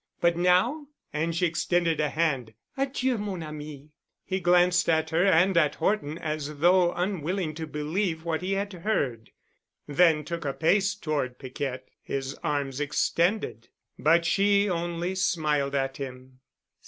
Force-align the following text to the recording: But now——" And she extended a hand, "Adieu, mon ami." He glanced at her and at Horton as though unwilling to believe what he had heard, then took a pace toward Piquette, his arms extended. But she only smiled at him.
But 0.19 0.35
now——" 0.35 0.87
And 1.13 1.35
she 1.35 1.45
extended 1.45 1.99
a 1.99 2.09
hand, 2.09 2.55
"Adieu, 2.75 3.19
mon 3.19 3.43
ami." 3.43 3.91
He 4.25 4.39
glanced 4.39 4.89
at 4.89 5.11
her 5.11 5.27
and 5.27 5.55
at 5.55 5.75
Horton 5.75 6.17
as 6.17 6.57
though 6.57 6.91
unwilling 6.93 7.53
to 7.53 7.67
believe 7.67 8.25
what 8.25 8.41
he 8.41 8.53
had 8.53 8.73
heard, 8.73 9.29
then 9.87 10.23
took 10.25 10.43
a 10.43 10.53
pace 10.53 10.95
toward 10.95 11.37
Piquette, 11.37 11.87
his 12.01 12.33
arms 12.43 12.79
extended. 12.81 13.69
But 13.99 14.25
she 14.25 14.67
only 14.67 15.13
smiled 15.13 15.75
at 15.75 15.97
him. 15.97 16.39